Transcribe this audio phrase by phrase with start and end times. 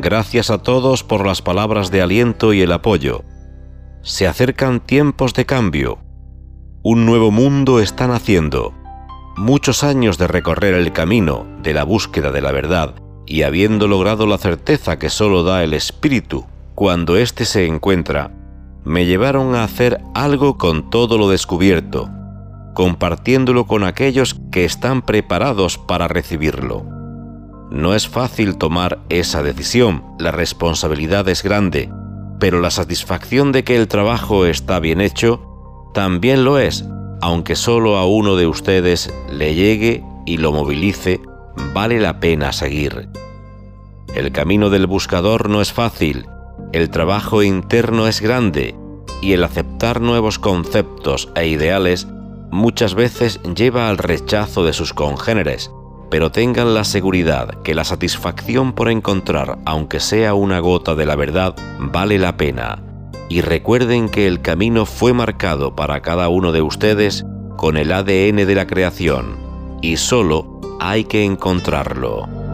[0.00, 3.24] Gracias a todos por las palabras de aliento y el apoyo.
[4.02, 5.98] Se acercan tiempos de cambio.
[6.84, 8.72] Un nuevo mundo está naciendo.
[9.36, 12.94] Muchos años de recorrer el camino de la búsqueda de la verdad
[13.26, 18.30] y habiendo logrado la certeza que solo da el espíritu cuando éste se encuentra,
[18.84, 22.08] me llevaron a hacer algo con todo lo descubierto,
[22.74, 26.97] compartiéndolo con aquellos que están preparados para recibirlo.
[27.70, 31.90] No es fácil tomar esa decisión, la responsabilidad es grande,
[32.40, 35.42] pero la satisfacción de que el trabajo está bien hecho
[35.92, 36.84] también lo es,
[37.20, 41.20] aunque solo a uno de ustedes le llegue y lo movilice,
[41.74, 43.08] vale la pena seguir.
[44.14, 46.26] El camino del buscador no es fácil,
[46.72, 48.74] el trabajo interno es grande
[49.20, 52.06] y el aceptar nuevos conceptos e ideales
[52.50, 55.70] muchas veces lleva al rechazo de sus congéneres,
[56.10, 61.16] pero tengan la seguridad que la satisfacción por encontrar, aunque sea una gota de la
[61.16, 62.82] verdad, vale la pena.
[63.28, 67.24] Y recuerden que el camino fue marcado para cada uno de ustedes
[67.56, 69.36] con el ADN de la creación,
[69.82, 72.47] y solo hay que encontrarlo.